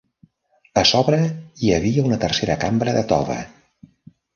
A 0.83 0.83
sobre 0.93 1.21
hi 1.65 1.71
havia 1.77 2.09
una 2.11 2.21
tercera 2.27 2.59
cambra 2.67 3.01
de 3.01 3.09
tova. 3.17 3.41